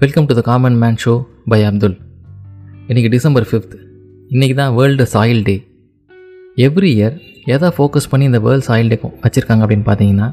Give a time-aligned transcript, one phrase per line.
[0.00, 1.12] Welcome to the Common Man Show
[1.44, 1.96] by Abdul
[2.88, 3.74] இன்றைக்கி December fifth
[4.30, 5.54] இன்றைக்கி தான் World Soil Day
[6.56, 7.14] every year
[7.44, 10.28] எதை focus பண்ணி இந்த வேர்ல்டு சாயில் டே வச்சுருக்காங்க அப்படின்னு பார்த்தீங்கன்னா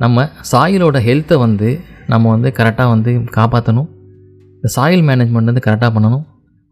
[0.00, 1.68] நம்ம சாயிலோட ஹெல்த்தை வந்து
[2.06, 3.88] நம்ம வந்து கரெக்டாக வந்து காப்பாற்றணும்
[4.56, 6.24] இந்த சாயில் மேனேஜ்மெண்ட் வந்து கரெக்டாக பண்ணணும்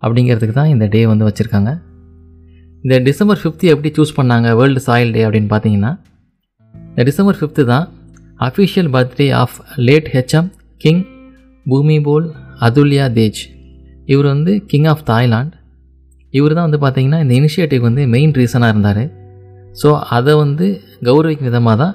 [0.03, 1.71] அப்படிங்கிறதுக்கு தான் இந்த டே வந்து வச்சுருக்காங்க.
[2.85, 5.93] இந்த டிசம்பர் ஃபிஃப்த்து எப்படி சூஸ் பண்ணாங்க வேர்ல்டு சாயில் டே அப்படின்னு பார்த்தீங்கன்னா
[6.75, 7.85] இந்த டிசம்பர் ஃபிஃப்த்து தான்
[8.41, 10.49] official birthday of late HM
[10.81, 11.03] king
[11.71, 12.27] Bhumibol
[12.67, 13.43] Adulyadej Tej.
[14.13, 15.55] இவர் வந்து கிங் ஆஃப் தாய்லாண்ட்
[16.39, 19.05] இவர் தான் வந்து பார்த்திங்கன்னா இந்த இனிஷியேட்டிவ் வந்து மெயின் ரீசனாக இருந்தார்.
[19.81, 20.67] ஸோ அதை வந்து
[21.09, 21.95] கௌரவிக்கும் விதமாக தான்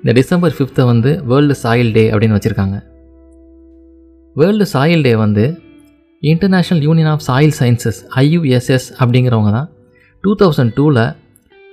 [0.00, 2.76] இந்த டிசம்பர் ஃபிஃப்த்தை வந்து வேர்ல்டு சாயில் டே அப்படின்னு வச்சுருக்காங்க.
[4.36, 5.44] வேர்ல்டு சாயில் டே வந்து
[6.22, 9.68] International Union of Soil Sciences IUSS அப்படிங்கிறவங்க தான்
[10.24, 11.02] டூ தௌசண்ட் டூவில்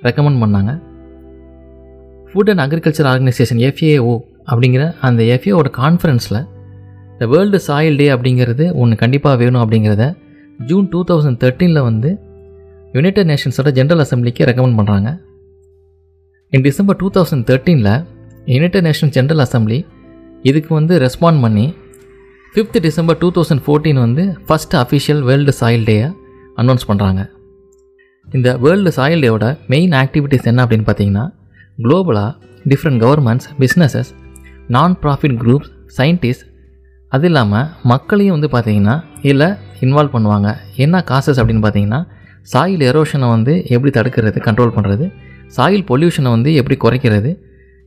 [0.08, 0.72] ரெக்கமெண்ட் பண்ணாங்க.
[2.32, 4.16] Food and Agriculture Organisation FAO
[4.52, 6.40] அப்படிங்கிற அந்த எஃப்ஏஓட கான்ஃபரன்ஸில்
[7.24, 10.06] இந்த வேர்ல்டு சாயில் டே அப்படிங்கிறது ஒன்று கண்டிப்பாக வேணும் அப்படிங்கிறத
[10.60, 12.10] ஜூன் டூ தௌசண்ட் தேர்ட்டீனில் வந்து
[12.94, 15.10] யுனைடெட் நேஷன்ஸோட ஜென்ரல் அசம்பிளிக்கு ரெக்கமெண்ட் பண்ணுறாங்க
[16.54, 17.90] இன் டிசம்பர் டூ தௌசண்ட் தேர்ட்டீனில்
[18.48, 19.80] யுனைடெட் நேஷன்ஸ் ஜென்ரல் அசம்பிளி
[20.44, 21.66] இதுக்கு வந்து ரெஸ்பாண்ட் பண்ணி
[22.56, 26.10] fifth December two thousand fourteen வந்து ஃபஸ்ட் அஃபிஷியல் வேர்ல்டு சாயில் டேயை
[26.58, 27.24] அனௌன்ஸ் பண்ணுறாங்க
[28.28, 31.28] இந்த வேர்ல்டு சாயில் டேவோட மெயின் ஆக்டிவிட்டீஸ் என்ன அப்படின்னு பார்த்தீங்கன்னா
[31.78, 32.32] குளோபலாக
[32.66, 34.12] different governments businesses
[34.70, 36.46] non profit groups scientist
[37.16, 38.96] அது இல்லாமல் மக்களையும் வந்து பார்த்திங்கன்னா
[39.28, 39.48] இதில்
[39.86, 40.50] இன்வால்வ் பண்ணுவாங்க.
[40.84, 42.00] என்ன காசஸ் அப்படின்னு பார்த்தீங்கன்னா
[42.54, 45.06] சாயில் எரோஷனை வந்து எப்படி தடுக்கிறது கண்ட்ரோல் பண்ணுறது
[45.58, 47.32] சாயில் பொல்யூஷனை வந்து எப்படி குறைக்கிறது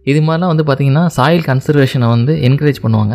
[0.07, 3.15] இது மாதிரிலாம் வந்து பார்த்திங்கன்னா சாயில் கன்சர்வேஷனை வந்து என்கரேஜ் பண்ணுவாங்க.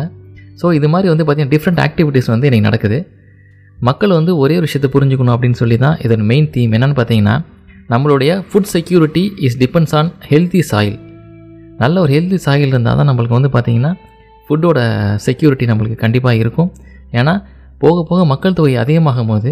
[0.60, 2.98] ஸோ இது மாதிரி வந்து பார்த்திங்கன்னா டிஃப்ரெண்ட் ஆக்டிவிட்டீஸ் வந்து இன்றைக்கி நடக்குது.
[3.88, 7.36] மக்கள் வந்து ஒரே ஒரு விஷயத்தை புரிஞ்சுக்கணும் அப்படின்னு சொல்லி தான் இதன் மெயின் தீம் என்னென்னு பார்த்தீங்கன்னா
[7.92, 10.98] நம்மளுடைய food security is depends on healthy soil
[11.82, 13.92] நல்ல ஒரு ஹெல்த்தி சாயில் இருந்தால் தான் நம்மளுக்கு வந்து பார்த்திங்கன்னா
[14.52, 14.78] ஃபுட்டோட
[15.26, 16.70] செக்யூரிட்டி நம்மளுக்கு கண்டிப்பாக இருக்கும்.
[17.18, 17.34] ஏன்னா
[17.82, 19.50] போக போக மக்கள் தொகை அதிகமாகும் போது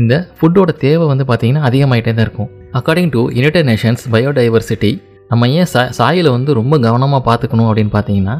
[0.00, 2.48] இந்த ஃபுட்டோட தேவை வந்து பார்த்திங்கன்னா அதிகமாகிட்டே தான் இருக்கும்.
[2.78, 4.90] According to United Nations biodiversity
[5.30, 8.34] நம்ம ஏன் சா சாயிலை வந்து ரொம்ப கவனமாக பார்த்துக்கணும் அப்படின்னு பார்த்தீங்கன்னா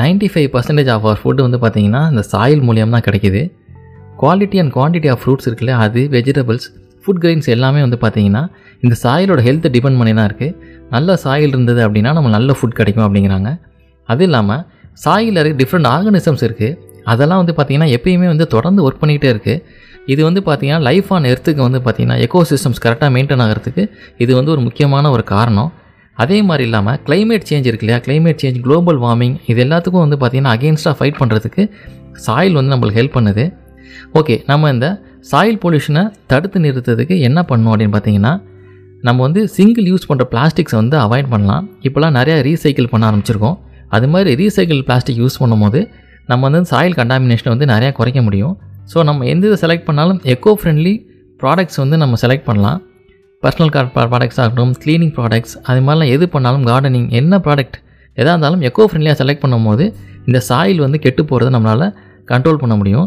[0.00, 3.42] ninety five percentage of our food வந்து பார்த்திங்கன்னா இந்த சாயில் மூலியம் தான் கிடைக்கிது.
[4.22, 6.68] Quality and quantity of fruits இருக்குல்ல அது வெஜிடபிள்ஸ்
[7.04, 8.42] ஃபுட் கிரெயின்ஸ் எல்லாமே வந்து பார்த்திங்கன்னா
[8.84, 10.54] இந்த சாயிலோட ஹெல்த்தை டிபெண்ட் பண்ணி தான் இருக்குது
[10.94, 13.50] நல்ல சாயில் இருந்தது அப்படின்னா நம்ம நல்ல ஃபுட் கிடைக்கும் அப்படிங்கிறாங்க.
[14.08, 14.62] அது இல்லாமல்
[15.04, 16.76] சாயில் இருக்க டிஃப்ரெண்ட் ஆர்கனிசம்ஸ் இருக்குது
[17.12, 19.62] அதெல்லாம் வந்து பார்த்திங்கன்னா எப்பயுமே வந்து தொடர்ந்து ஒர்க் பண்ணிக்கிட்டே இருக்குது
[20.12, 23.82] இது வந்து பார்த்திங்கன்னா லைஃப் ஆன் எர்த்துக்கு வந்து பார்த்திங்கன்னா எக்கோ சிஸ்டம்ஸ் கரெக்டாக மெயின்டைன் ஆகிறதுக்கு
[24.24, 25.70] இது வந்து ஒரு முக்கியமான ஒரு காரணம்.
[26.16, 28.00] அதே மாதிரி இல்லாமல் கிளைமேட் சேஞ்ச் இருக்கு இல்லையா?
[28.06, 31.62] கிளைமேட் சேஞ்ச் குளோபல் வார்மிங் இது எல்லாத்துக்கும் வந்து பார்த்திங்கன்னா அகேன்ஸ்டாக ஃபைட் பண்ணுறதுக்கு
[32.26, 33.44] சாயில் வந்து நம்மளுக்கு ஹெல்ப் பண்ணுது.
[34.18, 34.86] ஓகே நம்ம இந்த
[35.30, 38.34] சாயில் பொல்யூஷனை தடுத்து நிறுத்துறதுக்கு என்ன பண்ணணும் அப்படின்னு பார்த்தீங்கன்னா
[39.08, 41.64] நம்ம வந்து சிங்கிள் யூஸ் பண்ணுற பிளாஸ்டிக்ஸை வந்து அவாய்ட் பண்ணலாம்.
[41.88, 43.58] இப்போலாம் நிறையா ரீசைக்கிள் பண்ண ஆரம்பிச்சிருக்கோம்.
[43.96, 45.80] அது மாதிரி ரீசைக்கிள் பிளாஸ்டிக் யூஸ் பண்ணும்போது
[46.30, 48.54] நம்ம வந்து சாயில் கண்டாமினேஷனை வந்து நிறையா குறைக்க முடியும்.
[48.92, 50.94] ஸோ நம்ம எந்த இதை செலக்ட் பண்ணாலும் எக்கோ ஃப்ரெண்ட்லி
[51.40, 52.78] ப்ராடக்ட்ஸ் வந்து நம்ம செலக்ட் பண்ணலாம்.
[53.42, 57.78] பர்சனல் கார் ப்ராடக்ட்ஸ் ஆகட்டும் க்ளீனிங் ப்ராடக்ட்ஸ் அது மாதிரிலாம் எது பண்ணாலும் கார்டனிங் என்ன ப்ராடக்ட்
[58.18, 59.84] எதாக இருந்தாலும் எக்கோ ஃப்ரெண்ட்லியாக செலக்ட் பண்ணும்போது
[60.28, 61.86] இந்த சாயில் வந்து கெட்டு போகிறத நம்மளால்
[62.32, 63.06] கண்ட்ரோல் பண்ண முடியும்.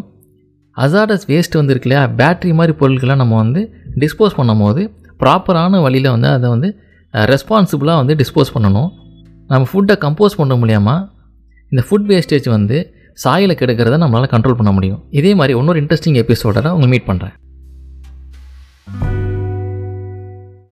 [0.78, 3.62] அசாடஸ் வேஸ்ட் வந்து இருக்கு இல்லையா பேட்ரி மாதிரி பொருட்களை நம்ம வந்து
[4.04, 4.82] டிஸ்போஸ் பண்ணும்போது
[5.22, 6.70] ப்ராப்பரான வழியில் வந்து அதை வந்து
[7.14, 8.90] ரெஸ்பான்சிபிளாக வந்து டிஸ்போஸ் பண்ணணும்.
[9.48, 11.10] நம்ம ஃபுட்டை கம்போஸ் பண்ண முடியாமல்
[11.70, 12.94] இந்த ஃபுட் வேஸ்டேஜ் வந்து
[13.24, 15.04] சாயில கெடுக்கிறத நம்மளால் கண்ட்ரோல் பண்ண முடியும்.
[15.10, 17.34] இதே மாதிரி இன்னொரு இன்ட்ரெஸ்டிங் எபிசோட உங்களை மீட் பண்ணுறேன்